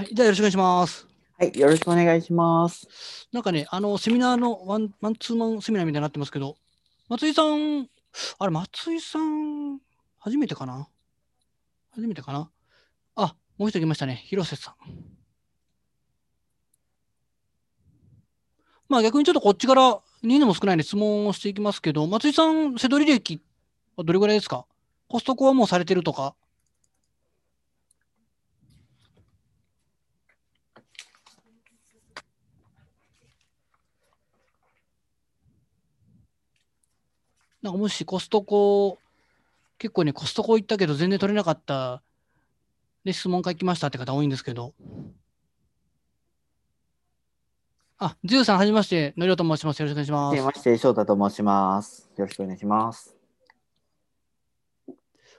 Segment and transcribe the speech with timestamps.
[0.00, 1.06] はい、じゃあよろしくお願いします。
[1.38, 3.28] はい、よろしくお願いします。
[3.32, 6.56] なんかね、あの、セミナーのワン、マンツーマンセミナーみたいになってますけど、
[7.10, 7.86] 松井さん、
[8.38, 9.78] あれ、松井さん、
[10.18, 10.88] 初めてかな？
[11.90, 12.48] 初めてかな？
[13.14, 14.74] あ、もう一人来ましたね、広瀬さん。
[18.88, 23.42] まあ逆にちょっとこっちから人数も少ないんで質問をしていきますけど、松井さん、背取り歴
[23.96, 24.64] はどれぐらいですか？
[25.08, 26.34] コストコはもうされてるとか
[37.62, 38.98] なんかもしコストコ、
[39.78, 42.02] 結構ね、コストコ行ったけど全然取れなかった、
[43.04, 44.74] で、質問会来ましたって方多いんですけど。
[47.98, 49.80] あ、ジュウさん、はじめまして、のりおと申します。
[49.80, 50.46] よろしくお願いしまはじめす。
[50.46, 52.10] まして、翔太と申します。
[52.16, 53.14] よろしくお願いします。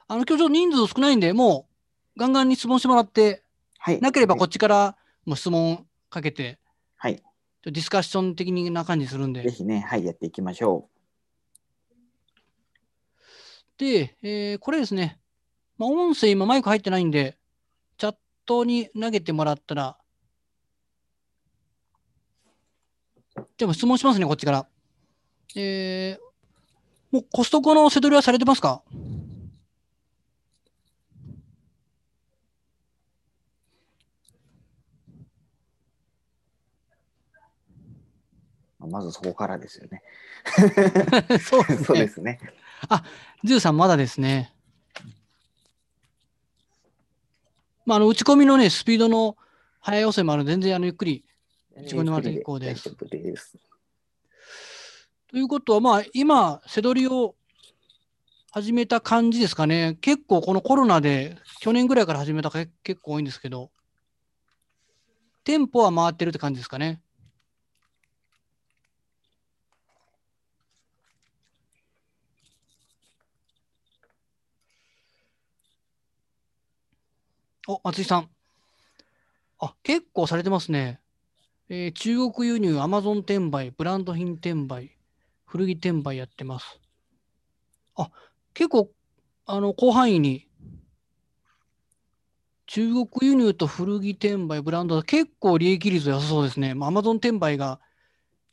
[0.07, 1.67] あの、今日ちょっと人数少ないんで、も
[2.15, 3.43] う、ガンガンに質問してもらって、
[3.79, 3.99] はい。
[3.99, 4.95] なければこっちから
[5.25, 6.59] もう質問かけて、
[6.97, 7.23] はい。
[7.63, 9.41] ディスカッション的な感じするんで。
[9.41, 10.87] ぜひね、はい、やっていきましょ
[13.81, 15.19] で、えーこれですね、
[15.79, 17.39] まあ、音声今マイク入ってないんで、
[17.97, 18.15] チャッ
[18.45, 19.97] トに投げてもらったら、
[23.35, 24.67] じゃあもう質問しますね、こっちから。
[25.55, 26.31] えー
[27.11, 28.83] もうコストコのせどりはされてますか？
[38.79, 38.87] う。
[38.87, 40.03] まずそこからですよね。
[41.41, 41.85] そうですね。
[41.85, 42.39] そうですね。
[43.43, 44.53] ジュウさんまだですね。
[47.85, 49.37] まあ、あの打ち込みのね、スピードの
[49.79, 51.25] 速い要請もある全然あのゆっくり。
[51.77, 53.57] 自分でまた結構ですです。
[55.29, 57.35] ということは、まあ、今、せどりを
[58.51, 59.97] 始めた感じですかね。
[60.01, 63.71] 結構このコロナで、去年ぐらいから始めたか結構多いんですけど、
[65.43, 67.01] 店舗は回ってるって感じですかね。
[77.71, 78.29] お、松井さん。
[79.59, 80.99] あ、結構されてますね。
[81.69, 84.97] えー中国輸入、アマゾン転売、ブランド品転売、
[85.45, 86.81] 古着転売やってます。
[87.95, 88.11] あ、
[88.53, 88.91] 結構、
[89.45, 90.49] あの、広範囲に、
[92.65, 96.71] 中国輸入と古着転売、ブランド、結構利益率良さそうですね。
[96.71, 97.79] アマゾン転売が、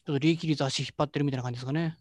[0.06, 1.96] ちょっと利益率足引っ張ってるみたいな感じですかね。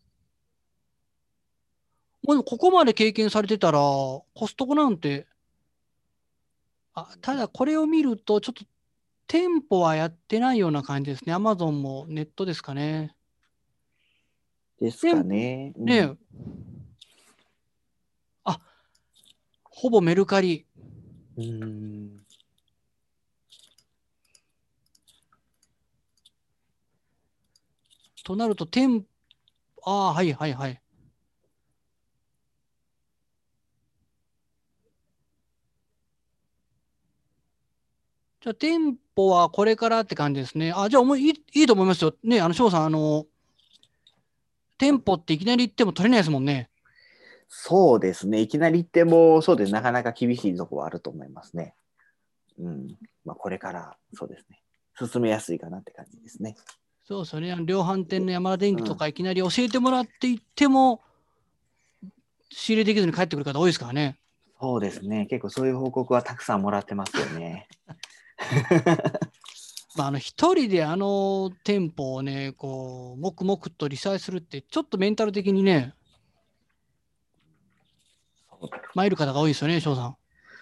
[2.21, 5.25] もうここまで経験されてたら、コストコなんて、
[6.97, 8.65] あ、ただこれを見ると、ちょっと
[9.27, 11.33] 店舗はやってないような感じですね。
[11.33, 13.15] アマゾンもネットですかね。
[14.81, 15.73] ですかね。
[15.77, 16.17] うん。
[18.45, 18.59] あ、
[19.63, 20.65] ほぼメルカリ。
[21.37, 21.43] う。
[28.23, 29.05] となると、店、
[29.85, 30.81] ああ、はいはいはい。
[38.47, 40.71] じゃあ、店舗はこれからって感じですね。
[40.73, 42.15] あ、じゃあ、思いいいいいと思いますよ。
[42.23, 43.25] ね、あの、翔さん、あの、
[44.77, 46.69] 店舗っていきなり行っても取れないですもんね。
[47.49, 48.39] そうですね。
[48.39, 49.73] いきなり行っても、そうです。
[49.73, 51.73] なかなか厳しいとこはあると思いますね。
[52.57, 52.95] うん。
[53.25, 54.61] まあ、これから、そうですね。
[54.97, 56.55] 進めやすいかなって感じですね。
[57.03, 57.53] そうですよね。
[57.65, 61.01] 量販店の山田電機とかいきなり教えてもらって行っても、
[62.49, 64.17] 仕入れできずに帰ってくる方多いですからね。
[64.61, 65.25] そうですね。
[65.25, 67.67] 結構そういう報告はたくさんもらってますよね。
[69.95, 75.93] まあ、あの一人であの店舗をね、こう、黙々とリサーチするって、ちょっとメンタル的にね、
[78.93, 80.17] 参る方が多いですよね、翔さん。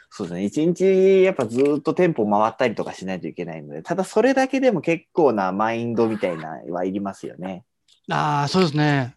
[0.09, 0.43] そうですね。
[0.45, 7.65] 一日やっぱずっと店舗回ったりとかしないといけないので、ただそれだけでも結構なマインドみたいなのはいりますよね。
[8.09, 9.15] ああ、そうですね。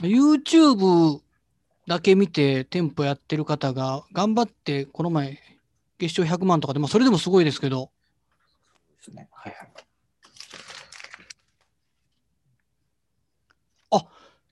[0.00, 1.20] YouTube
[1.86, 5.38] だけ見て店舗やってる方が頑張って、この前、
[5.98, 7.90] 月賞100万とかで、まあ、それでもすごいですけど、
[8.98, 9.28] ですね。
[9.32, 9.86] はいはい。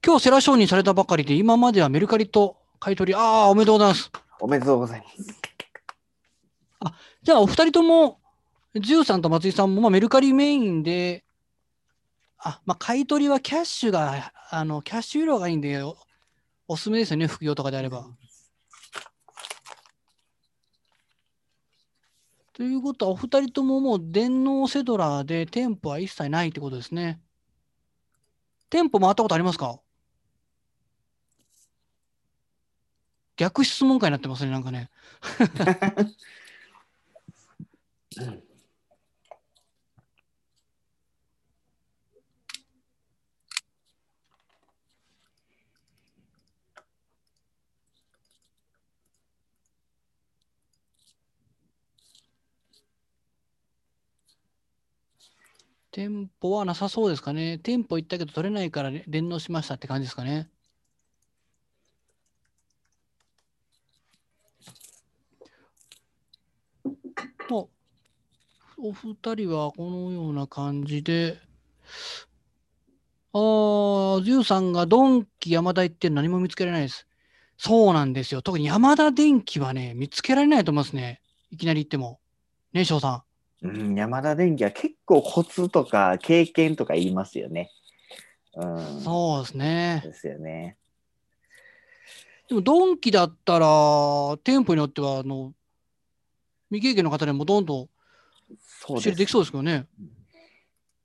[0.06, 4.12] 今日セラ承認されたばかりで、今まではメルカリと買い取り、ああ、おめでとうございます。
[4.38, 7.00] おめでとうございます。
[7.22, 8.20] じゃあ、お二人とも、
[8.74, 11.24] ジュウさんと松井さんも、まあ、メルカリメインで、
[12.36, 15.82] あ、まあ、買い取りはキャッシュが、あの、キャッシュユーロがいいんで、
[16.66, 18.06] おすすめですよね、副業とかであれば。
[22.54, 27.20] ということは、お二人とももう電脳セドラーで店舗は一切ないってことですね。
[28.70, 29.80] 店舗回ったことありますか？
[33.36, 34.88] 逆質問会になってますね、なんかね。
[55.94, 57.58] 店舗はなさそうですかね。
[57.58, 60.50] 店舗行ったけど取れないから、連納しましたって感じですかね。
[68.76, 71.38] お二人はこのような感じで、
[73.32, 77.06] ああ、ジューさんがドンキ山田行って何も見つけられないです。
[77.56, 78.42] そうなんですよ。
[78.42, 81.22] 特に山田電機はね、見つけられないと思いますね。
[81.52, 82.18] いきなり行っても。
[82.72, 83.23] ね、翔さん。
[83.64, 87.70] うん、山田電機は結構コツとか経験とか言いますよね。
[88.54, 90.02] うん、そうですね。
[90.04, 90.76] ですよね。
[92.48, 93.66] でもドンキだったら、
[94.44, 95.54] 店舗によっては、あの、
[96.70, 97.88] 未経験の方でもどんどん
[98.78, 99.86] 仕入れできそうですけどね。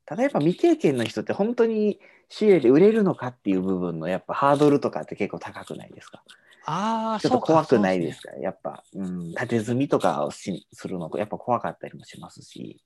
[0.05, 6.23] ただやっぱ未経験の人って本当に仕入れて売れるのかっていう部分のやっぱハードルとかって結構高くないですか？
[6.71, 8.31] ああ、ちょっと怖くないですか？
[8.35, 12.79] やっぱ、うん、縦積みとかをしするのやっぱ怖かったりもしますし、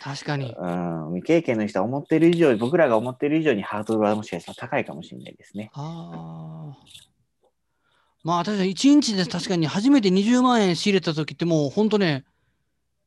[0.00, 0.54] 確かに。
[0.56, 5.70] うん、未経験の人は思ってる以上に僕らが思ってる以上にハードルはもしかしたら高いかもしれないですね。
[5.74, 6.76] ああ。
[8.24, 12.24] まあ確かに1日で確かに初めて20万円仕入れた時ってもう本当ね、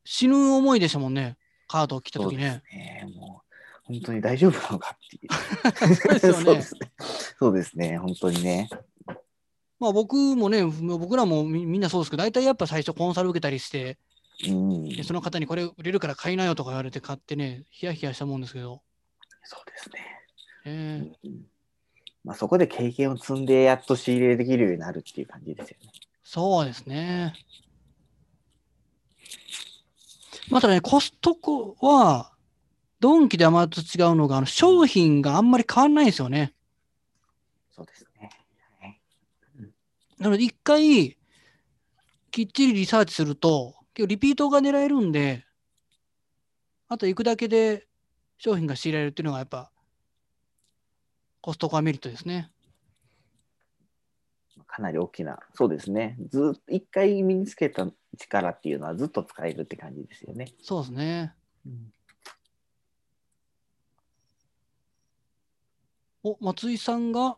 [0.06, 1.38] 死ぬ思いでしたもんね。
[1.68, 3.06] カードを切ったそうです時ね。
[3.08, 3.14] ね。
[3.16, 3.54] もう
[3.86, 6.34] 本当に大丈夫なのかっていう。
[7.40, 7.98] そうですね。
[7.98, 8.70] 本当にね。
[9.84, 13.98] まあ僕もね、僕らもみみんなそうですけど、大体やっぱ最初コンサル受けたりして、
[14.48, 14.88] うん。
[14.88, 18.82] でその方にこれ売れるから買いなよとか言われて買ってね、ヒヤヒヤしたもんですけど。
[19.44, 20.00] そうですね。
[20.66, 21.46] ええうん
[22.24, 25.92] まあ、そこで経験を積んでやっと仕入れできるようになるっていう感じですよね。
[26.24, 27.34] そうですね。
[30.50, 32.32] またね、コストコは、
[33.02, 36.54] ドンキでまた違うのが、あの商品があんまり変わんないんですよね。
[37.76, 38.03] そうです
[40.24, 41.18] なので、一回、
[42.32, 45.46] きっちりリサーチすると、結構リピートが狙えるんで、
[46.88, 47.90] あと行くだけで
[48.38, 49.70] 商品が仕入れられるっていうのが、やっぱ、
[51.42, 52.50] コストコはメリットですね。
[54.66, 56.16] かなり大きな、そうですね。
[56.30, 57.86] ずっと一回身につけた
[58.18, 60.54] 力っていうのはずっと使えるって感じですよね。
[60.62, 61.34] そうですね。
[66.24, 67.36] お、松井さんが、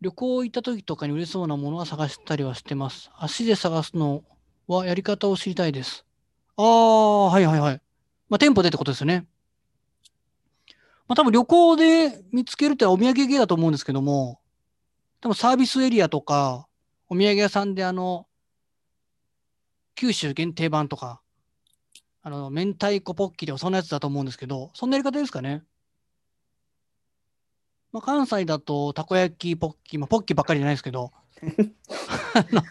[0.00, 3.10] 旅行行った時とかに売れそうなものは探したりはしてます。
[3.16, 4.22] 足で探すの
[4.66, 6.04] はやり方を知りたいです。
[6.56, 7.80] ああ、はいはいはい。
[8.28, 9.26] まあ、店舗でってことですよね。
[11.08, 14.40] まあ、多分旅行で見つけるってお土産系だと思うんですけども、
[15.20, 16.66] 多分サービスエリアとか、
[17.08, 18.26] お土産屋さんであの、
[19.94, 21.22] 九州限定版とか、
[22.22, 25.62] あの、明太子ポッキリとかそんなやつだと思うんですけど、そんなやり方ですかね。
[27.96, 31.12] まあ、関西だと、たこ焼き、ポッキー、まあ、ポッキーばっかりじゃないですけど、
[32.34, 32.62] あの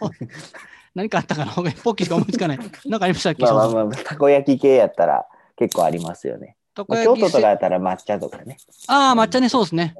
[0.93, 1.51] 何かあったかな？
[1.57, 2.57] ポッキーしか思いつかない。
[2.85, 5.25] なんかありましたっけ、まあまあまあ、たこ焼き系やったら
[5.55, 6.55] 結構ありますよね。
[6.75, 8.57] まあ、たこ焼き京都とかやったら抹茶とかね。
[8.87, 9.95] ああ、抹茶ね、そうですね。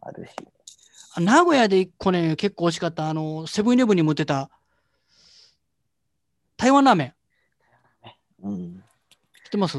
[0.00, 0.32] あるし。
[1.14, 4.50] あ名古屋で一個ね、結構美味しかった、あの、セブンイレブンにも売ってた、
[6.56, 7.14] 台湾ラーメン。
[8.42, 8.74] うん。
[9.44, 9.78] 知ってます？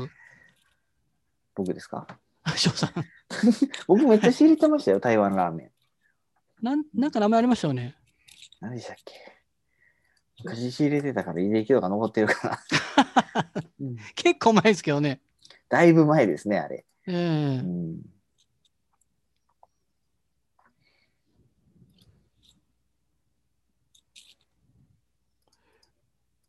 [1.55, 2.07] 僕ですか？
[2.55, 2.93] 翔さん。
[3.87, 5.71] 僕めっちゃ知りてましたよ、台湾ラーメン。
[6.61, 7.95] なんなんか名前ありましたよね。
[8.59, 9.13] 何でしたっけ？
[10.43, 12.59] 昔仕入れてたから履歴とか残ってるから、
[13.79, 15.21] うん結構前ですけどね。
[15.67, 16.85] だいぶ前ですね、あれ。
[17.07, 17.15] ええ
[17.57, 18.01] うん、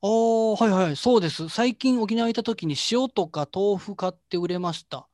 [0.03, 1.49] ああ、はいはい、そうです。
[1.49, 5.10] 最近沖縄行った時に塩とか豆腐買って売れました。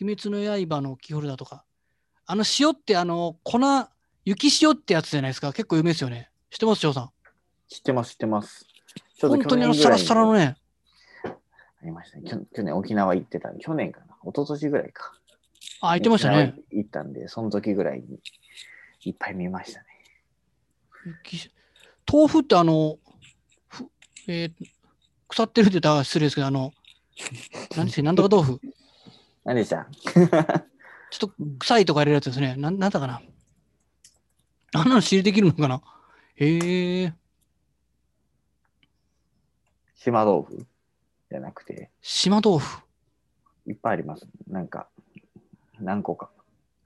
[0.00, 1.64] 鬼滅の刃のキーホルダーとか。
[2.26, 3.58] あの塩ってあの粉、
[4.24, 5.52] 雪塩ってやつじゃないですか。
[5.52, 6.30] 結構有名ですよね。
[6.50, 7.10] 知ってます、翔さん？
[7.68, 8.66] 知ってます、知ってます。
[9.20, 10.56] 本当にあの去年ぐらラッサラのね。
[11.24, 12.24] ありましたね。
[12.28, 15.12] きょ去年沖縄行ってた去年かな一昨年ぐらいか。
[15.80, 16.54] あ、言ってましたね。
[16.70, 18.20] 行ったんで、その時ぐらいに
[19.04, 19.86] いっぱい見ましたね。
[22.10, 22.98] 豆腐ってあの、
[23.68, 23.86] ふ
[24.28, 24.52] えー
[25.28, 26.72] 腐ってるって言ったら失礼ですけど、あの、
[27.76, 28.02] 何でしたっけ？
[28.02, 28.60] なんとか豆腐。
[29.44, 32.54] 何でしたちょっと臭いとか入れるやつですね。
[32.56, 33.20] なんなんだかな？
[34.74, 35.82] あんなの仕入れできるのかな？
[36.36, 37.12] へえ。
[39.96, 40.66] 島豆腐？
[41.30, 42.80] じゃなくて、島豆腐？
[43.66, 44.26] いっぱいあります。
[44.48, 44.88] なんか、
[45.80, 46.30] 何個か。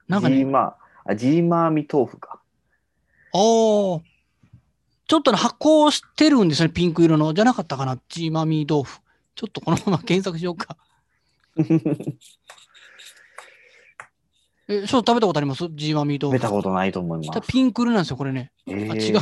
[0.07, 2.41] なんかね、ジーマー、あ、ジーマーミ豆腐か。
[3.33, 4.01] ああ。
[5.07, 7.33] ちょっとね発酵してるんですよね、ピンク色の。
[7.33, 8.99] じゃなかったかな、ジーマミー豆腐。
[9.35, 10.77] ちょっとこのまま検索しようか。
[14.67, 15.67] え、そう食べたことあります？
[15.71, 16.41] ジーマミー豆腐。
[16.41, 17.41] 食べたことないと思います。
[17.47, 18.51] ピンク色なんですよ、これね。
[18.67, 19.21] えあ、ー違う。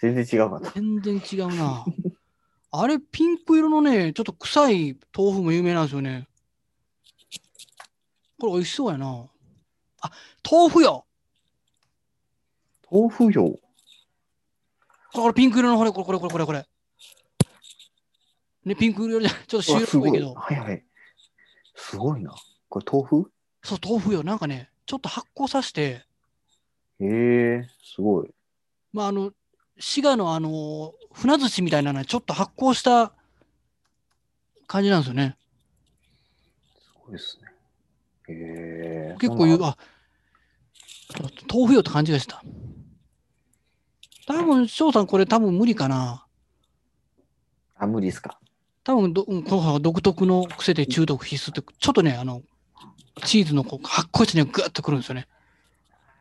[0.00, 0.70] 全然違うかった。
[0.72, 1.84] 全然違うな。
[2.72, 6.26] あれ、ピンク色のね、ちょっと臭い豆腐も有名なんですよね。
[8.40, 9.26] これ美味しそうやな。
[10.00, 10.10] あ、
[10.50, 11.06] 豆腐よ
[12.90, 13.58] 豆腐よ。
[15.12, 16.66] これこれピンク色のこれこれこれこれこれこれ。
[18.64, 19.98] ね、ピンク色じゃちょっとう白。
[20.00, 20.34] っぽいけど。
[20.34, 20.84] はいはい。
[21.74, 22.34] すごいな。
[22.68, 23.32] これ豆腐？
[23.62, 24.22] そう、豆腐よ。
[24.22, 26.04] なんかね、ちょっと発酵させて、
[27.00, 28.30] へえ、すごい。
[28.92, 29.32] まあ、あの、
[29.78, 33.12] 滋賀のあの、船寿司みたいなのちょっと発酵した
[34.66, 35.36] 感じなんですよね。
[36.78, 37.48] すごいですね。
[38.28, 39.16] へえ。
[39.18, 39.76] 結構言う、あ、
[41.52, 42.42] 豆腐よって感じがした。
[44.26, 46.26] 多分、翔さんこれ多分無理かな。
[47.74, 48.38] あ、無理ですか。
[48.84, 52.42] 多分ど、うんこの独特の癖で中毒必須って、ちょっとね、あの、
[53.24, 55.28] チーズのこう発酵してね、ぐっとくるんですよね。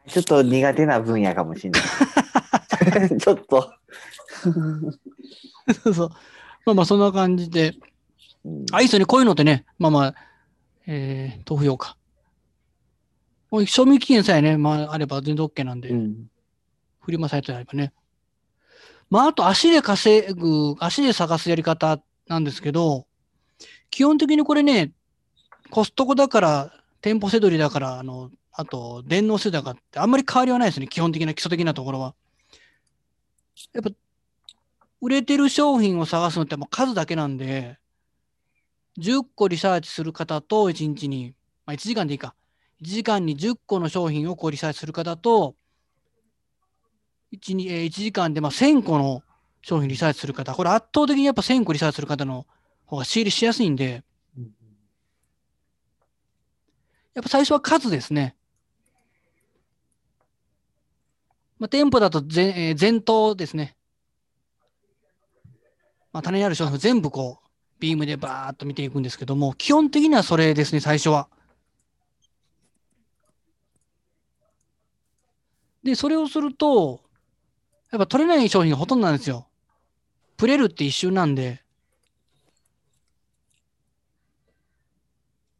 [0.08, 3.18] ちょっと苦手な分野かもしれない。
[3.20, 3.74] ちょっと。
[5.84, 6.10] そうそう。
[6.66, 7.76] まあまあ、そんな感じで。
[8.44, 9.06] うんあ、いいですよね。
[9.06, 10.16] こういうのってね、まあまあ、
[10.88, 11.98] えー、豆腐用か。
[13.66, 16.28] 賞味期限さえね、まあ、あれば全然 OK なんで、うん
[17.02, 17.94] フリマサイトであればね。
[19.10, 22.00] まあ、あと足で稼ぐ、足で探すやり方
[22.32, 23.06] なんですけど、
[23.90, 24.94] 基本的にこれね、
[25.70, 30.88] コストコだから、店舗せどりだから、あの、あと、電脳せだからって、あんまり変わりはないですね。
[30.88, 32.16] 基本的な、基礎的なところは。
[33.74, 33.90] やっぱ、
[35.02, 37.78] 売れてる商品を探すのってもう数だけなんで、
[38.98, 41.36] 10個リサーチする方と、1日に、
[41.66, 42.34] まあ、1時間でいいか。
[42.82, 45.56] 1時間に10個の商品をこうリサーチする方と、
[47.34, 49.24] 1, にえー1時間でまあ1000個の
[49.62, 52.46] 商品リサーチする方、これ圧倒的にやっぱ1000個リサーチする方の
[52.86, 54.04] 方が仕入れしやすいんで、
[57.14, 58.36] やっぱ最初は数ですね。
[61.60, 63.76] まあ、店舗だと全、えー全頭ですね。
[66.14, 67.48] まあ、棚にある商品全部こう、
[67.80, 71.28] ビームでバーっと見ていくんですけども、基本的にはそれですね、最初は。
[75.84, 77.02] で、それをすると、
[77.92, 79.48] やっぱ取れない商品がほとんどなんですよ。
[80.42, 81.62] プレるって一瞬なんで。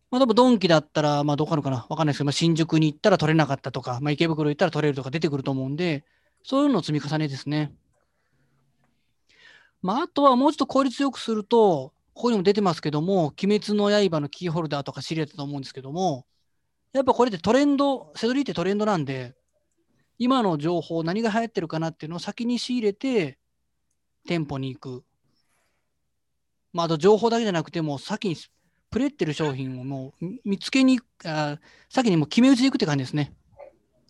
[0.10, 6.04] まあ、多分ドンキだったら、まあ、どこあるかなわかんないですけど、まあ、新宿に行ったら取れなかったとか、まあ、池袋行ったら取れるとか出てくると思うんで、
[6.42, 7.76] そういうのの積み重ねですね。
[9.84, 16.26] まあ、あとはもうちょっと効率よくすると、ここにも出てますけども、鬼滅の刃のキーホルダーとか知り合ったと思うんですけども、
[16.92, 19.36] やっぱこれってトレンド、セドリってトレンドなんで、
[20.18, 23.38] 今の情報、何が流行ってるかなっていうのを先に仕入れて、
[24.28, 25.04] 店舗に行く。
[26.74, 28.36] まあ、あと情報だけじゃなくても、先に
[28.90, 31.60] プレってる商品をもう見つけに行く、あ
[31.90, 33.34] 先にもう決め打ちで行くって感じですね。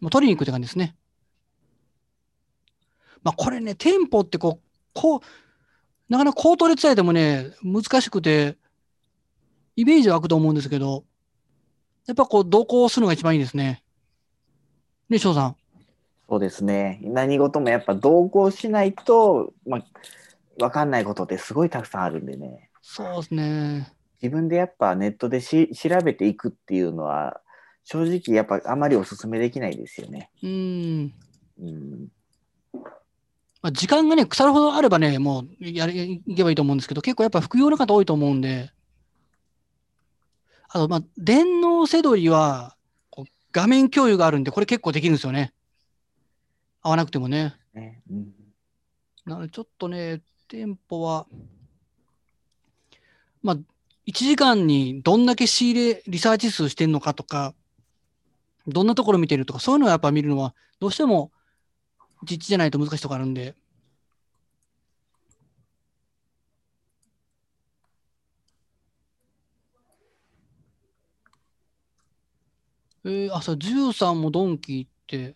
[0.02, 0.96] もう取りに行くって感じですね。
[3.24, 5.22] まあ、これね、店舗ってこう、こう、
[6.10, 8.58] なかなか口頭で伝えてもね、難しくて、
[9.76, 11.06] イメージ湧くと思うんですけど、
[12.08, 13.84] やっぱこう、同行するのが一番いいですね。
[15.10, 15.56] ね、翔さん。
[16.32, 17.02] そうですね。
[17.04, 22.70] 何事もやっぱ同行しないと、まあ、わかんないことってすごいたくさんあるんでね。
[22.82, 23.92] そうですね。
[24.22, 27.42] 自分でやっぱネットでし調べていくっていうのは、
[27.84, 30.30] 正直やっぱあまりお勧めできないですよね。
[30.42, 31.14] うん。
[31.62, 32.08] うん。
[33.62, 38.72] まあ、時間がね、腐るほどあればね、もうやれいけばいいと思うんですけど、結構やっぱ副業の方多いと思うんで、
[40.70, 42.78] あと、まあ、電脳せどりは、
[43.52, 45.52] 画面共有があるんで、これ結構できるんですよね。
[46.82, 47.56] 合わなくてもね。
[47.74, 48.02] ね。
[48.10, 48.34] うん、
[49.26, 51.28] なので、ちょっとね、店舗は、
[53.44, 53.56] まあ、
[54.08, 57.54] 1時間にどんだけ仕入れ、リサーチ数してんのかとか、
[58.68, 61.32] どんなところ見てるとか、そういうのをやっぱ見るのは、どうしても
[62.24, 63.56] 実地じゃないと難しいところあるんで、
[73.04, 75.36] えー、あ、そう、13もドンキ行って、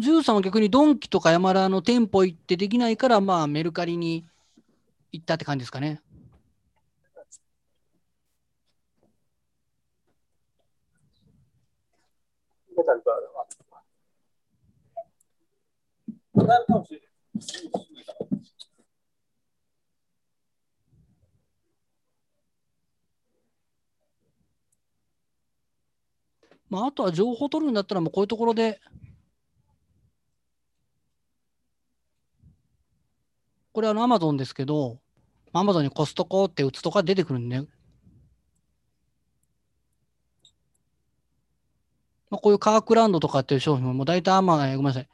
[0.00, 4.24] ジューさんは逆にドンキとかヤマラの店舗行ってできないから、まあ、メルカリに
[5.12, 6.00] 行ったって感じですかね。
[26.70, 28.80] まあ、あとは情報取るんだったら、もうこういうところで
[33.78, 34.98] これはあの Amazon ですけど、
[35.54, 37.68] Amazon にコストコって打つとか出てくるんで、ね、
[42.28, 45.08] まあ、こういうカークランドとかっていう商品ももう大体アマ、ごめんなさい、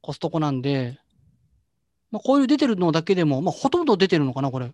[0.00, 0.98] コストコなんで、
[2.10, 4.72] まあ、こういう出てるのだけでも、まあ、ほとんど出てるのかな、これ。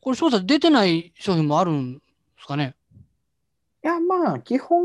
[0.00, 2.00] これ、翔さん、出てない商品もあるんで
[2.40, 2.74] すかね？
[3.84, 4.82] いや、まあ、基本、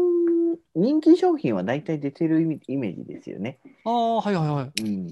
[0.75, 3.57] 人気商品は大体出てるイメイメージですよね。
[3.83, 4.71] ああ、はいはいはい。
[4.83, 5.11] うん、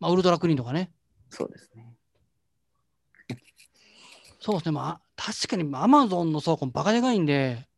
[0.00, 0.92] まあ、ウルトラクリーンとかね。
[1.30, 1.94] そうですね。
[4.40, 4.72] そうですね。
[4.72, 7.68] まあ、確かに Amazon の倉庫もバカでかいんで、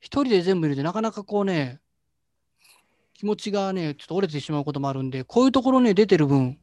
[0.00, 1.80] 一人で全部入れてなかなかこうね、
[3.14, 6.58] 気持ちがね、ちょっと折れてしまうこともあるんで、こういうところね、出てる分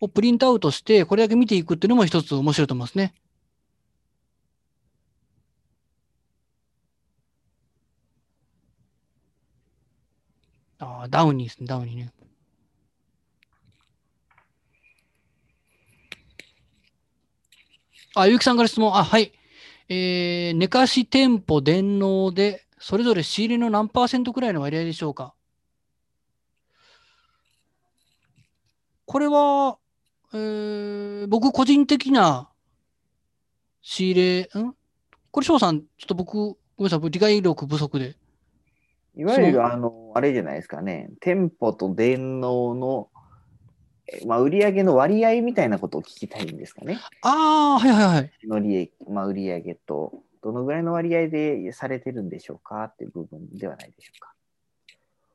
[0.00, 3.14] をプリントアウトして、これだけ見ていくっていうのも一つ面白いと思いますね。
[10.78, 12.12] ああ、ダウニーですね、ダウニーね。
[18.20, 18.94] あ、ゆうきさんから質問。
[18.94, 19.32] あ、はい。
[19.88, 25.34] えー、寝かし店舗電納で、それぞれ仕入れの何パーセントくらいの割合でしょうか？
[29.06, 29.78] これは、
[30.34, 32.50] えー、僕個人的な
[33.80, 34.74] 仕入れ、ん？
[35.30, 38.16] これ翔さん、ちょっと僕、ごめんなさい、理解力不足で。
[39.16, 41.10] いわゆる、あの、あれじゃないですかね。
[41.20, 43.08] 店舗と電脳の、
[44.26, 47.00] まあ、売上の割合みたいなことを聞きたいんですかね。
[47.22, 48.32] ああ、はいはいはい。
[48.46, 54.32] の利益、まあ、売上と、どのぐらいの割合でされてるんでしょうかっていう部分ではないでしょうか。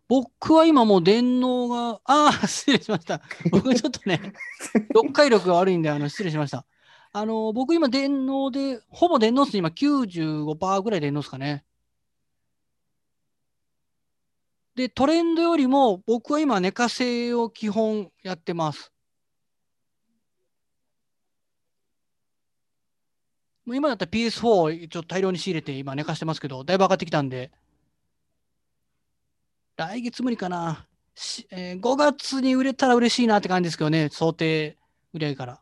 [0.08, 3.22] 僕は今もう電脳が、ああ、失礼しました。
[3.52, 4.22] 僕ちょっとね、
[4.94, 6.66] 読解力が悪いんで、あの、失礼しました。
[7.12, 11.64] あの、僕今電脳で、ほぼ電脳数今95%ぐらい電脳ですかね。
[14.76, 18.92] で、トレンドよりも僕は今寝かせを基本やってます。
[23.66, 27.52] もう今だったら PS4 をちょっと大量に仕入れて今寝かしてますけど、だいぶ上がってきたんで、
[29.78, 30.88] 来月無理かな。
[31.16, 34.78] しえー5月に売れたら嬉しいなって感じですけどね、想定
[35.14, 35.62] 売り上げから。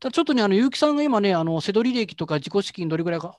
[0.00, 3.38] ただちょっとね、あの、結城さんが今ね、あの、セドリ利益とか自己資金どれぐらいか。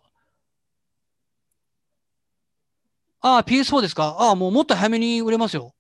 [3.21, 4.15] ああ、PS4 ですか？
[4.19, 5.73] ああ、もうもっと早めに売れますよ。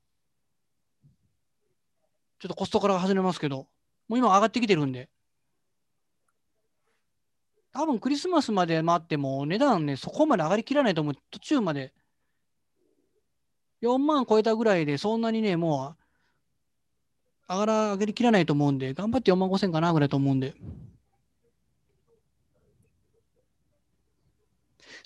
[2.39, 3.67] ちょっとコストから始めますけど、
[4.07, 5.09] もう今上がってきてるんで。
[7.71, 11.15] 多分クリスマスまで待っても値段ね、そこまで上がりきらないと思う。
[11.31, 11.93] 途中まで。
[13.81, 15.95] 4万超えたぐらいで、そんなにね、も
[17.49, 20.53] う、上がら、上げりきらないと思うんで、頑張って4万5千かなぐらいと思うんで。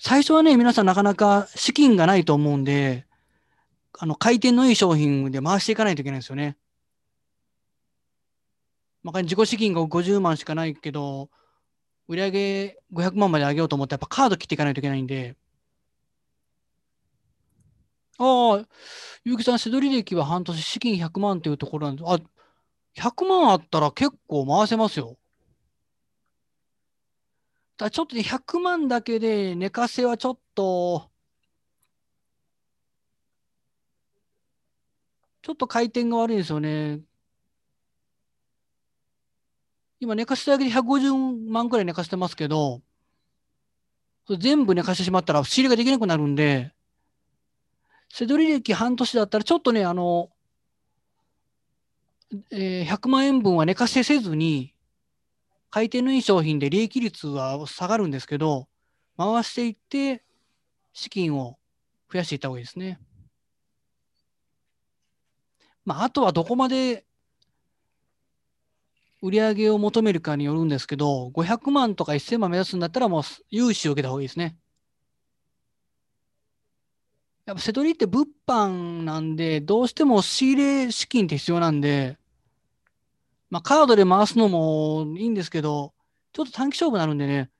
[0.06, 3.06] 最初はね、皆さんなかなか資金がないと思うんで、
[3.98, 6.58] あの、回転のいい商品で回していかないといけないですよね。
[9.02, 11.30] まあ、自己資金が50万しかないけど、
[12.06, 15.36] 売上500万まで上げようと思って、やっぱカード切っていかないといけないんで。
[18.18, 18.68] ああ、
[19.24, 22.18] 結城さん、セドリ歴は半年、資金100万っていうところなんです、あ、
[22.94, 25.16] 100万あったら結構回せますよ。
[27.76, 31.10] ただちょっとね、100万だけで寝かせはちょっと、
[35.42, 37.00] ちょっと回転が悪いんですよね。
[40.00, 42.82] 今寝かせただけで150万くらい寝かせてますけど、
[44.38, 46.72] 全部寝かしてしまったら仕入れができなくなるんで、
[48.10, 50.30] セドリ歴半年だったらちょっとね、あの、
[52.50, 54.73] えー100万円分は寝かせせずに、
[55.74, 58.68] 回転のいい商品で利益率は下がるんですけど、
[59.18, 60.22] 回していって、
[60.92, 61.58] 資金を
[62.12, 63.00] 増やしていった方がいいですね。
[65.84, 67.04] まあ、あとはどこまで
[69.20, 74.56] 売り上げを求めるかによるんですけど、500万とか1000万目指すんだったら、もう融資を受けた方がいいですね。
[77.46, 82.16] やっぱ瀬戸りって物販なんで、どうしても仕入れ資金って必要なんで、
[83.50, 85.94] まあ、カードで回すのもいいんですけど、
[86.32, 87.50] ちょっと短期勝負になるんでね、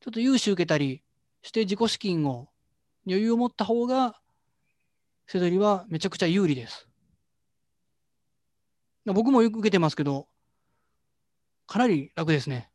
[0.00, 1.02] ちょっと融資受けたり
[1.42, 2.48] して自己資金を
[3.06, 4.20] 余裕を持った方が、
[5.28, 6.88] 瀬戸りはめちゃくちゃ有利です。
[9.06, 10.28] 僕もよく受けてますけど、
[11.66, 12.71] かなり楽ですね。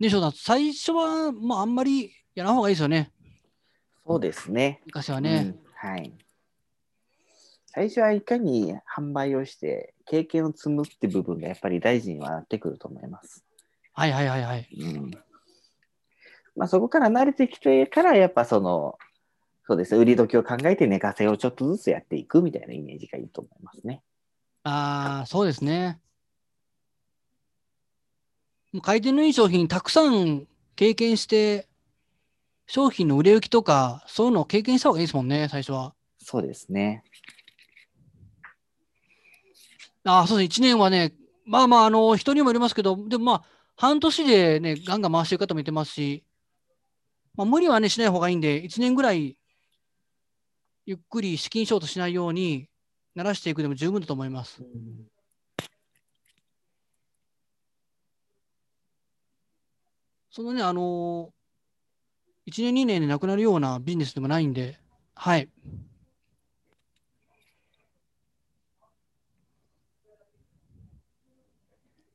[0.00, 3.12] ね、翔さん、最初は、まあ、あんまりやらん方がいいですよね。
[4.06, 4.80] そうですね。
[4.86, 5.54] 昔はね。
[5.58, 6.14] うんはい。
[7.66, 13.44] 最初はいかに販売をして経験を積むって部分がやっぱり大事にはなってくると思います。
[13.92, 14.68] はいはいはいはい。
[14.80, 15.10] うん。
[16.56, 18.96] まあそこから慣れてきてからやっぱその、
[19.66, 24.02] そうですね、売り時を考えて寝かせをちょっとずつやっていくみたいなイメージがいいと思いますね。
[24.62, 26.00] ああ、そうですね。
[28.74, 31.68] もう回転のいい商品たくさん経験して、
[32.66, 35.94] 商品の売れ行きとか、そういうのを経験した方がいいですもんね、最初は。
[36.18, 37.04] そうですね。
[40.02, 40.58] ああ、そうです。
[40.58, 41.14] 1年はね、
[41.46, 43.44] まあまあ、あの、人にもよりますけど、でもまあ、
[43.76, 46.24] 半年でね、ガンガン回してる方もいてますし、
[47.36, 49.36] まあ、無理はね、しない方がいいんで、1年ぐらい、
[50.84, 52.66] ゆっくり資金ショートしないように、
[53.14, 54.64] 慣らしていくでも十分だと思います。
[60.34, 61.32] そのね、あの
[62.46, 64.80] 1年、2年でなくなるようなビジネスでもないんで、
[65.14, 65.48] はい。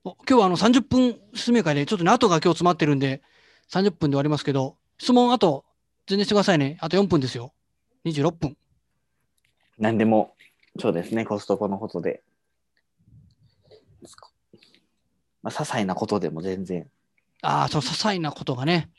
[0.04, 3.22] お今日はあの30分説明会で、ちょっとね、後が今日詰まってるんで、
[3.70, 5.64] 30分で終わりますけど、質問あと、
[6.06, 6.78] 全然してくださいね。
[6.82, 7.54] あと4分ですよ。
[8.04, 8.58] 26分。
[9.78, 10.36] 何でも、
[10.78, 12.22] そうですね、コストコのことで。
[15.42, 16.92] まあ、些細なことでも全然。
[17.42, 18.90] ああ、その些細なことがね、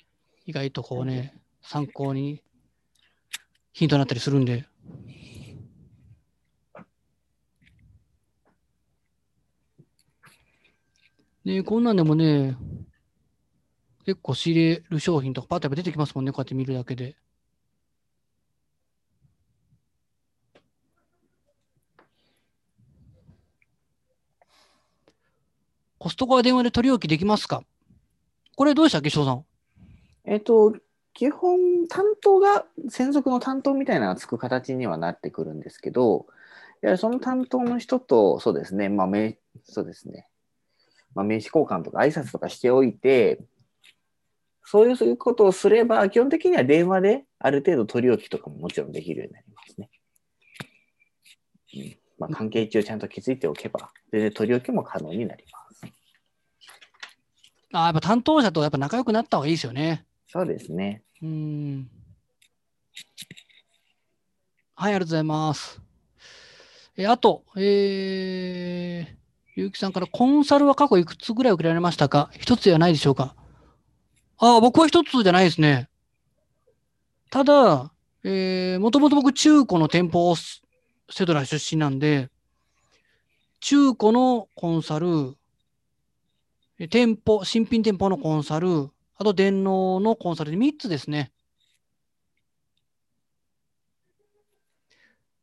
[0.46, 2.42] 意外とこうね、参考に
[3.72, 4.66] ヒントになったりするんで。
[11.44, 12.56] ねこんなんでもね、
[14.04, 17.16] 結構仕入れる商品とかパッとやっぱ出てきますもんね、こうやって見るだけで。
[25.98, 27.62] コストコは電話で取り置きできますか？
[28.60, 29.44] これどうでしたっけ、翔さん？
[30.26, 30.76] えっ、と、
[31.14, 36.26] 基本、担当が、専属の担当みたいなのがつく形にはなってくるんですけど、
[36.82, 40.28] いやその担当の人と、そうですね、まあ、名そうですね、
[41.14, 43.40] まあ、名刺交換とか挨拶とかしておいて、
[44.66, 49.90] そういうことをすれば、基本的には電話である程度取り置きとかももちろんできるようになりますね。
[51.76, 55.59] うんまあ、関係値をちゃんと築いておけば、全然取り置きも可能になります。
[57.72, 60.04] あーやっぱ担当者とやっぱ仲良くなった方がいいですよね。
[60.26, 61.02] そうですね。
[61.22, 61.90] うーん。
[64.74, 65.80] はい、ありがとうございます。
[66.96, 69.16] えあと、えー、
[69.54, 72.30] ゆうきさんからコンサルは過去いくつぐらい受けられましたか？
[72.38, 73.34] 一つではないでしょうか
[74.38, 75.88] ああ、僕は一つじゃないですね。
[77.30, 77.92] ただ、
[78.24, 82.30] えー、もともと僕中古の店舗セドラ出身なんで、
[83.60, 85.39] 中古のコンサル、え
[86.88, 91.32] 店舗、新品店舗のコンサル、あと電脳のコンサルで3つですね。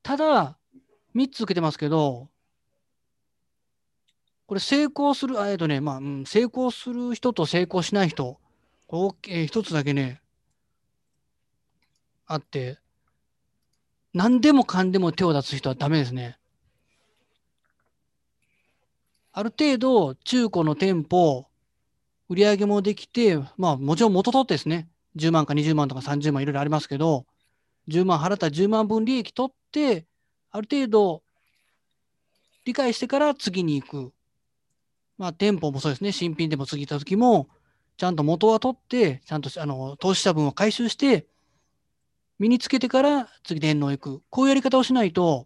[0.02, 0.58] ただ、
[1.14, 2.30] 3つ受けてますけど、
[4.48, 8.40] これ成功する、あえっとね、まあ、うん成功する人と成功しない人、
[8.88, 10.22] こうえー一つだけね、
[12.28, 12.80] あって、
[14.14, 16.37] 何でもかんでも手を出す人はダメですね。
[19.38, 21.46] ある程度、中古の店舗、
[22.28, 27.28] 売り上げもできて、まあもちろん元取ってですね、10万か20万とか30万いろいろありますけど、
[27.88, 30.08] 10万払ったら10万分利益取って、
[30.50, 31.22] ある程度
[32.66, 34.12] 理解してから次に行く。
[35.20, 37.48] まあ店舗もそうですね、新品でも次行った時も、
[37.98, 41.28] ちゃんと元は取って、ちゃんとあの投資した分を回収して、
[42.40, 44.22] 身につけてから次電脳行く。
[44.32, 45.46] こういうやり方をしないと、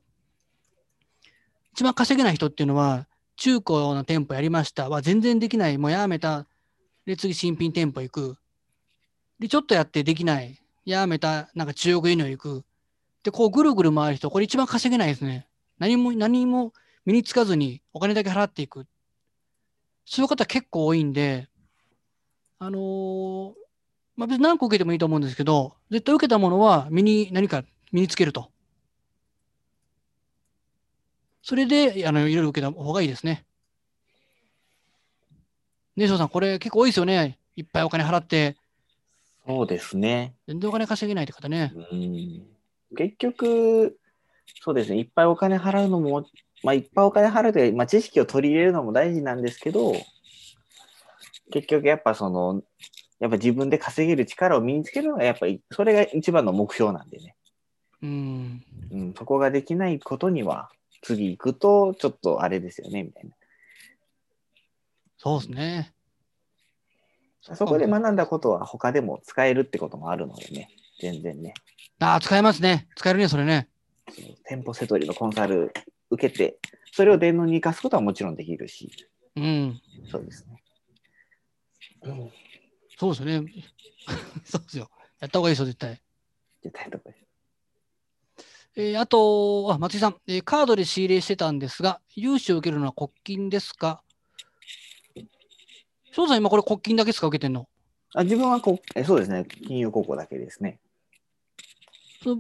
[1.74, 3.06] 一番稼げない人っていうのは、
[3.42, 4.88] 中古の店舗やりました。
[4.88, 5.80] は全然できない。
[5.80, 6.46] もうやめた。
[7.08, 8.38] で、次新品店舗行く。
[9.40, 10.62] で、ちょっとやってできない。
[10.86, 11.50] やめた。
[11.56, 12.64] なんか中国輸入行く。
[13.24, 15.48] で、こうぐるぐる回る人、これ一番稼げないですね。
[15.80, 16.72] 何も、何も
[17.04, 18.86] 身につかずにお金だけ払っていく。
[20.06, 21.50] そういう方結構多いんで、
[22.60, 23.54] あのー
[24.18, 28.51] まあ、別に何個受けてもいいと思うんですけど、絶対受けたものは身に何か身につけると。
[31.44, 33.46] それで、あの、いろいろ受けた方がいいですね。
[35.96, 37.38] ねしょうさん、これ結構多いですよね。
[37.56, 38.56] いっぱいお金払って、
[39.48, 40.36] そうですね。
[40.48, 41.74] 全然お金稼げないって方ね。
[41.92, 42.48] うん
[42.96, 43.98] 結局、
[44.62, 46.26] そうですね、いっぱいお金払うのも、
[46.62, 49.94] まあ、いっぱいお金払うというか、まあ、知識を取り入れるのも大事なんですけど、
[51.52, 52.62] 結局やっぱその、
[53.20, 57.36] やっぱ自分で稼げる力を身につけるのが、やっぱり、それが一番の目標なんでね。
[58.02, 58.64] うん。
[58.92, 60.70] うん、そこができないことには、
[61.02, 63.36] 次行くと、ちょっとあれですよね、みたいな。
[65.18, 65.94] そうですね。
[67.42, 71.54] そこで学んだことは他でも使えるってこともあるのでね、全然ね。
[72.00, 72.88] ああ、使えますね。
[72.96, 73.68] 使えるね、それね。
[74.46, 75.74] 店舗セトリのコンサル
[76.12, 76.60] 受けて、
[76.92, 78.92] それを電脳に生かすことはもちろんできるし、
[79.36, 79.82] うん。
[80.08, 80.64] そうですね。
[82.04, 82.32] うん、
[82.98, 83.52] そうですよね。
[84.46, 84.90] そうですよ。
[85.20, 86.02] やった方がいいですよ、絶対。
[86.62, 87.21] 絶対とかです。
[88.78, 94.02] えーあと、あ松井さん、えーカードで仕入れしてたんですが、融資を受けるのは国金ですか？
[96.14, 97.68] 翔さん、今これ国金だけですか受けてんの？
[98.14, 100.80] あ自分はこえそうですね、金融高校だけですね。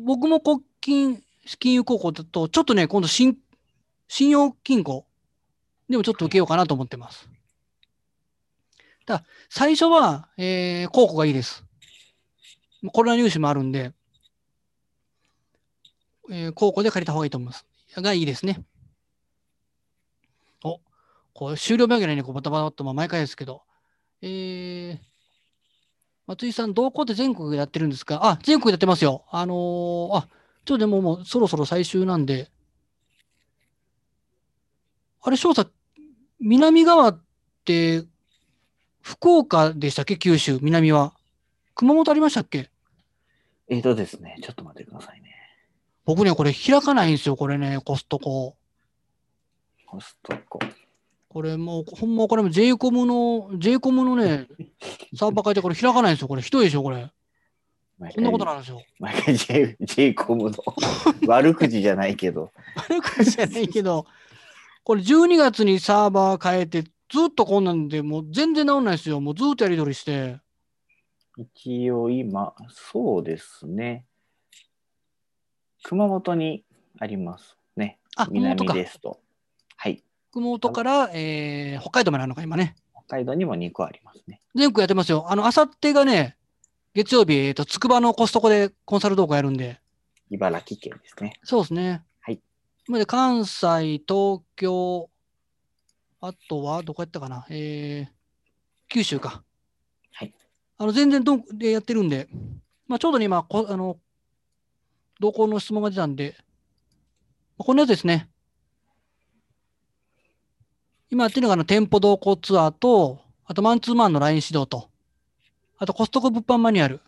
[0.06, 1.22] 僕も国金、
[1.60, 3.38] 金融高校だと、ちょっとね、今度信、
[4.08, 5.06] 信用金庫
[5.90, 7.28] でもちょっと受けようかなと思ってます。
[9.06, 11.66] ただ、最初は、えー、高校がいいです。
[12.94, 13.92] コロナ入試もあるんで、
[16.32, 17.66] えー、高校で借りた方がいいと思います。
[17.98, 18.64] がいいですね。
[20.64, 20.80] お、
[21.34, 23.64] これ終了間際にこうバタバタっと、まあ、毎回ですけど、
[24.22, 24.98] えー、
[26.28, 28.20] 松井さん、同行って全国でやってるんですか？
[28.24, 29.26] あ、全国でやってますよ。
[29.30, 30.28] あのーあ、
[30.64, 32.50] ちょっとでももうそろそろ最終なんで、
[35.22, 35.72] あれ、翔さん、
[36.40, 37.22] 南側っ
[37.66, 38.06] て、
[39.02, 40.18] 福岡でしたっけ？
[40.18, 41.14] 九州、南は。
[41.76, 42.70] 熊本ありましたっけ？
[43.68, 45.31] えっ、とですね、ちょっと待ってくださいね。
[46.14, 48.58] 僕ね、これ開かないんですよ、これね、コストコ。
[49.86, 50.60] コストコ。
[51.30, 54.48] これもう、ほんまこれも j コムの、j コムのね、
[55.16, 56.42] サーバー変えてこれ開かないんですよ、これ。
[56.42, 57.10] ひどいでしょ、これ。
[57.98, 58.84] 毎こんなこと回なんですよ。
[59.00, 60.58] 毎回 J, J コムの
[61.28, 64.06] 悪口じゃないけど、悪くじゃないけど、
[64.84, 66.90] これ12月にサーバー変えて、ず
[67.28, 69.22] っとこんなんで、もう全然治んないですよ。
[69.22, 70.40] もうずっとやり取りして。
[71.38, 74.06] 一応今、そうですね。
[75.84, 76.64] 熊本に
[77.00, 78.00] ありますね。
[78.16, 78.28] あ。
[78.30, 79.20] 南ですと。
[79.76, 80.04] はい。
[80.32, 82.76] 熊本から、えー北海道まであるのか、今ね。
[82.94, 84.42] 北海道にも2個ありますね。
[84.56, 85.26] 全国やってますよ。
[85.30, 86.38] あの、あさってがね、
[86.94, 89.80] 月曜日、えっと、つくばのコストコでコンサル動画やるんで、
[90.30, 91.34] 茨城県ですね。
[91.44, 92.04] そうですね。
[92.22, 92.42] はい。
[92.88, 95.10] まで関西、東京、
[96.22, 98.12] あとは、どこやったかな、えー、
[98.90, 99.44] 九州か。
[100.14, 100.34] はい。
[100.78, 102.28] あの、全然どんでやってるんで、
[102.88, 103.98] まあ、ちょうどね、今、こあの、
[105.22, 106.36] 同行の質問が出たんで、
[107.56, 108.28] こんなやつですね。
[111.12, 114.90] 今やってるのがあの店舗同行ツアーと、あとマンツーマンの LINE 指導と、
[115.78, 117.02] あとコストコ物販マニュアル。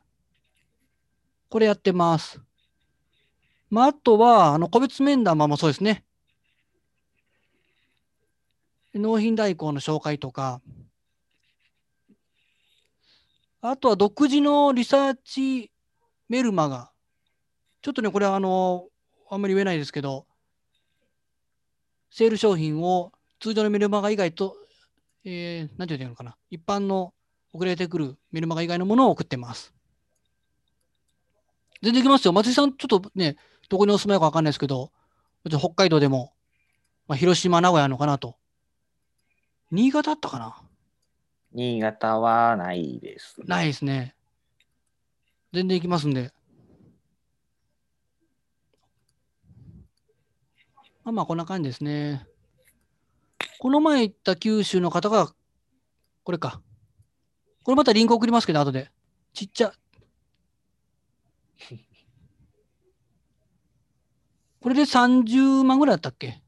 [1.50, 2.40] これやってます。
[3.72, 6.04] まあ、あとは、あの、個別面談もそうですね。
[8.94, 10.62] 納品代行の紹介とか、
[13.62, 15.72] あとは独自のリサーチ
[16.30, 16.93] メルマガ。
[17.84, 18.88] ちょっとね、これはあの、
[19.30, 20.26] あんまり言えないですけど、
[22.10, 24.56] セール商品を通常のメルマガ以外と、
[25.26, 27.14] えー、なんて言うのかな、一般の
[27.52, 29.74] 送られてくるメルマガ以外のものを送ってます。
[31.82, 32.32] 全然いきますよ。
[32.32, 33.36] 松井さん、ちょっとね、
[33.68, 34.94] どこにお住まいかわかんないですけど、
[35.50, 36.32] 北海道でも、
[37.10, 38.38] まあ、広島、名古屋のかなと。
[39.72, 40.56] 新潟あったかな？
[41.52, 43.46] 新潟はないです、ね。
[43.48, 44.16] ないですね。
[45.52, 46.32] 全然行きますんで。
[51.04, 52.26] まあまあ、こんな感じですね。
[53.60, 55.34] この前行った九州の方が、
[56.24, 56.62] これか。
[57.64, 58.90] これまたリンク送りますけど、後で。
[59.34, 59.74] ちっちゃ。
[64.62, 66.42] これで30万ぐらいだったっけ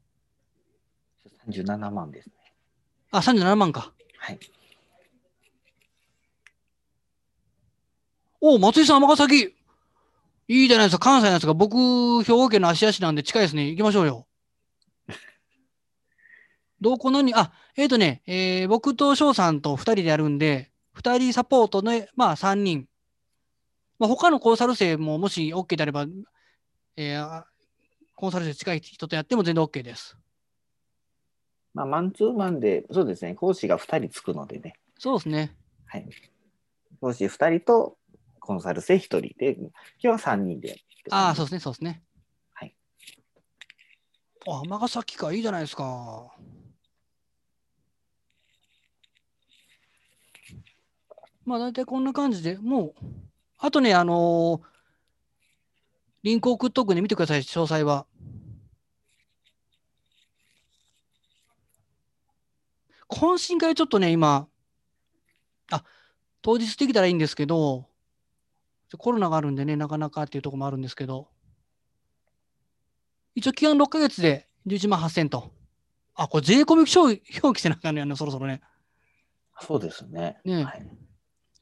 [1.46, 2.34] ？37万ですね。
[3.10, 3.92] あ、37万か。
[4.16, 4.38] はい。
[8.40, 9.54] お松井さん、尼崎。
[10.48, 11.04] いいじゃないですか。
[11.04, 11.52] 関西なんですか。
[11.52, 13.66] 僕、兵庫県の芦屋市なんで近いですね。
[13.68, 14.26] 行きましょうよ。
[16.80, 22.88] どこ何あ、えっ、とね、えー僕と翔さんと2人でやるんで、2人サポートで、まあ3人。
[23.98, 26.06] まあ、他のコンサル生ももし OK であれば、
[26.96, 27.46] えーあ
[28.14, 30.16] コンサル生近い人とやっても全然 OK です。
[31.74, 34.74] まあ、マンツーマンで、そうですね、講師が2人つくのでね。
[34.98, 35.54] そうですね。
[35.84, 36.08] はい。
[37.00, 37.98] 講師2人と
[38.40, 42.02] コンサル生1人で、今日は3人でやってああ、そううですね、そうですね。
[42.54, 42.74] はい。
[44.48, 46.32] あ、尼崎か、いいじゃないですか。
[51.46, 52.94] まあ、大体こんな感じで、もう、
[53.58, 54.76] あとね、あのー
[56.26, 58.04] リンク送っとくんで見てください、詳細は。
[63.08, 64.48] 懇親会ちょっとね、今、
[65.70, 65.84] あ、
[66.42, 67.86] 当日できたらいいんですけど、
[68.98, 71.28] コロナがあるんでね、なかなかっていうところもあるんですけど、
[73.36, 75.52] 一応期間6ヶ月で11万8000と。
[76.16, 78.62] あ、これ税込み表表記してなあかんねやね、そろそろね。
[79.60, 80.40] そうですね。
[80.44, 80.90] ねはい、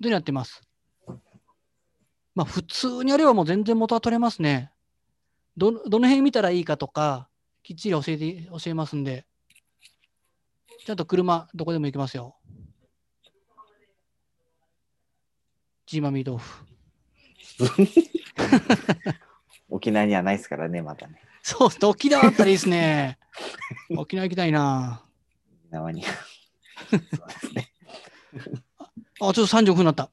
[0.09, 0.62] になってます？
[2.35, 4.73] まあ、普通にやればもう全然元は取れますね。
[5.57, 7.29] ど、どの辺見たらいいかとか、
[7.62, 9.25] きっちり教えて、教えますんで。
[10.85, 12.37] ちゃんと車、どこでも行けますよ。
[15.87, 16.64] ジーマミー豆腐。
[19.71, 21.21] 沖縄にはないですからね、まだね。
[21.43, 23.19] そう沖縄あったらいいですね。
[23.97, 25.05] 沖縄行きたいな。
[25.67, 26.09] 沖縄には。
[26.90, 27.73] そうですね。
[29.20, 30.11] あ、ちょっと35分になった。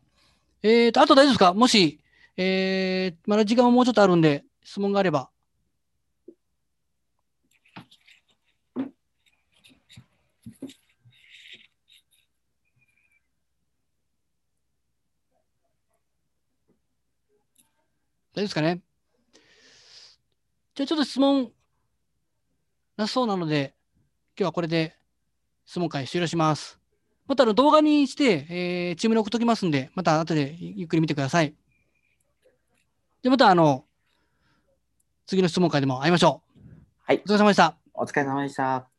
[0.64, 1.54] えーと、あと大丈夫ですか？
[1.54, 2.00] もし、
[2.38, 5.30] えー、まだ時間はもうちょっとあるんで、質問があれば。
[18.34, 18.82] 大丈夫ですかね？
[20.76, 21.52] じゃあちょっと質問
[22.98, 23.74] なさそうなので、
[24.38, 24.96] 今日はこれで
[25.66, 26.81] 質問会終了します。
[27.32, 31.56] またあの動画にして、えーチームに送っときますんで、また後でゆっくり見てください。
[33.24, 33.86] で、またあの、
[35.28, 36.60] 次の質問会でも会いましょう。
[37.08, 37.78] はいお疲れ様でした。
[37.94, 38.91] お疲れ様でした。